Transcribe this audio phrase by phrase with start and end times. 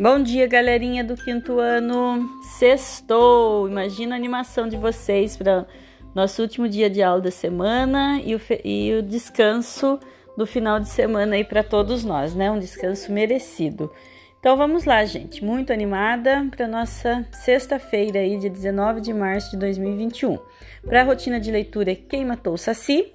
[0.00, 2.24] Bom dia, galerinha do quinto ano.
[2.40, 3.68] Sextou!
[3.68, 5.66] Imagina a animação de vocês para
[6.14, 9.98] nosso último dia de aula da semana e o, e o descanso
[10.36, 12.48] do final de semana aí para todos nós, né?
[12.48, 13.90] Um descanso merecido.
[14.38, 15.44] Então vamos lá, gente.
[15.44, 20.38] Muito animada para nossa sexta-feira aí, dia 19 de março de 2021.
[20.86, 23.12] Para a rotina de leitura Quem Matou o Saci,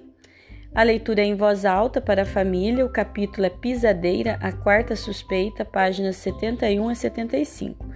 [0.74, 4.96] a leitura é em voz alta para a família, o capítulo é Pisadeira, a quarta
[4.96, 7.86] suspeita, páginas 71 a 75.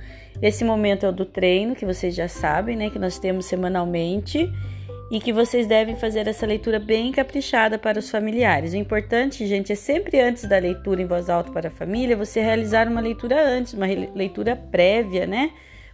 [0.41, 4.49] Esse momento é o do treino, que vocês já sabem, né, que nós temos semanalmente
[5.11, 8.73] e que vocês devem fazer essa leitura bem caprichada para os familiares.
[8.75, 12.41] O importante, gente, é sempre antes da leitura em voz alta para a família, você
[12.41, 15.51] realizar uma leitura antes, uma leitura prévia, né?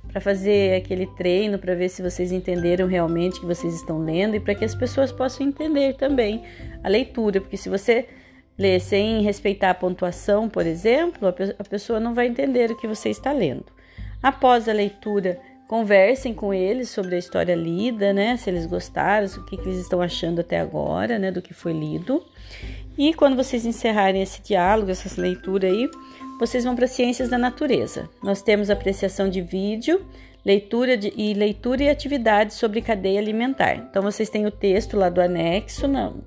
[0.08, 4.40] Para fazer aquele treino para ver se vocês entenderam realmente que vocês estão lendo e
[4.40, 6.42] para que as pessoas possam entender também
[6.82, 8.06] a leitura, porque se você
[8.56, 11.28] lê sem respeitar a pontuação, por exemplo,
[11.58, 13.66] a pessoa não vai entender o que você está lendo.
[14.22, 18.36] Após a leitura, conversem com eles sobre a história lida, né?
[18.36, 21.30] Se eles gostaram, o que, que eles estão achando até agora, né?
[21.30, 22.24] Do que foi lido.
[22.96, 25.90] E quando vocês encerrarem esse diálogo, essa leitura aí,
[26.46, 28.08] vocês vão para Ciências da Natureza.
[28.22, 30.04] Nós temos apreciação de vídeo,
[30.44, 33.76] leitura de, e leitura e atividades sobre cadeia alimentar.
[33.76, 36.22] Então vocês têm o texto lá do anexo, no,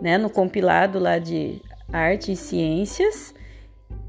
[0.00, 1.60] né, no compilado lá de
[1.92, 3.34] arte e ciências.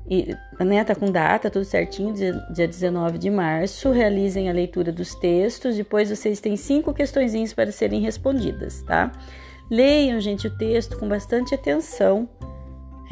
[0.09, 3.91] E, né, tá com data, tudo certinho, dia, dia 19 de março.
[3.91, 5.75] Realizem a leitura dos textos.
[5.75, 9.11] Depois vocês têm cinco questõezinhos para serem respondidas, tá?
[9.69, 12.29] Leiam, gente, o texto com bastante atenção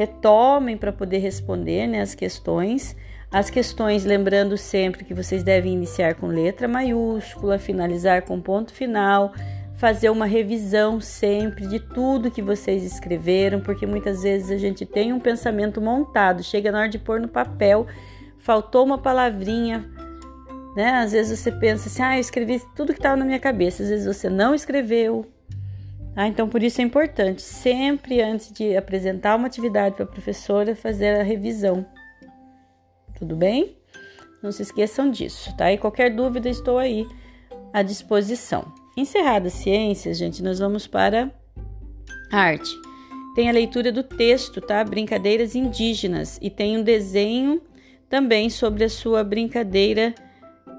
[0.01, 2.95] retomem para poder responder né, as questões.
[3.31, 9.31] As questões, lembrando sempre que vocês devem iniciar com letra maiúscula, finalizar com ponto final,
[9.75, 15.13] fazer uma revisão sempre de tudo que vocês escreveram, porque muitas vezes a gente tem
[15.13, 17.87] um pensamento montado, chega na hora de pôr no papel,
[18.39, 19.87] faltou uma palavrinha,
[20.75, 20.95] né?
[20.95, 23.89] Às vezes você pensa assim, ah, eu escrevi tudo que estava na minha cabeça, às
[23.89, 25.25] vezes você não escreveu,
[26.15, 30.75] ah, então, por isso é importante, sempre antes de apresentar uma atividade para a professora,
[30.75, 31.85] fazer a revisão.
[33.17, 33.77] Tudo bem?
[34.43, 35.71] Não se esqueçam disso, tá?
[35.71, 37.07] E qualquer dúvida, estou aí
[37.71, 38.73] à disposição.
[38.97, 41.31] Encerradas ciências, gente, nós vamos para
[42.31, 42.69] a arte.
[43.33, 44.83] Tem a leitura do texto, tá?
[44.83, 46.37] Brincadeiras indígenas.
[46.41, 47.61] E tem um desenho
[48.09, 50.13] também sobre a sua brincadeira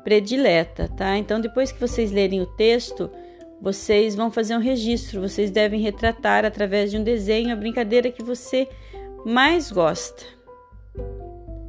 [0.05, 1.17] predileta, tá?
[1.17, 3.11] Então, depois que vocês lerem o texto,
[3.63, 8.21] vocês vão fazer um registro, vocês devem retratar através de um desenho a brincadeira que
[8.21, 8.69] você
[9.25, 10.25] mais gosta.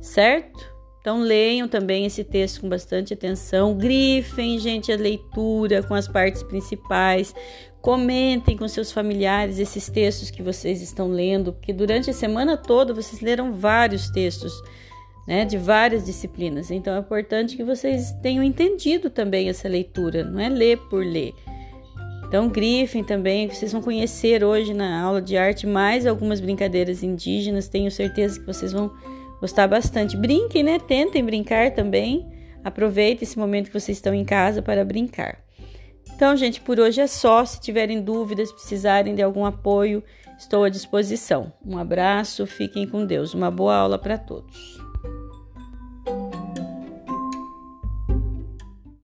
[0.02, 0.74] Certo?
[1.00, 6.42] Então leiam também esse texto com bastante atenção, grifem, gente, a leitura com as partes
[6.42, 7.36] principais,
[7.80, 12.92] comentem com seus familiares esses textos que vocês estão lendo, porque durante a semana toda
[12.92, 14.52] vocês leram vários textos,
[15.28, 16.72] né, de várias disciplinas.
[16.72, 21.36] Então é importante que vocês tenham entendido também essa leitura, não é ler por ler.
[22.34, 27.68] Então, grifem também, vocês vão conhecer hoje na aula de arte mais algumas brincadeiras indígenas.
[27.68, 28.92] Tenho certeza que vocês vão
[29.40, 30.18] gostar bastante.
[30.18, 30.80] Brinquem, né?
[30.80, 32.28] Tentem brincar também.
[32.64, 35.44] Aproveitem esse momento que vocês estão em casa para brincar.
[36.16, 37.46] Então, gente, por hoje é só.
[37.46, 40.04] Se tiverem dúvidas, precisarem de algum apoio,
[40.36, 41.54] estou à disposição.
[41.64, 43.36] Um abraço, fiquem com Deus.
[43.36, 44.82] Uma boa aula para todos.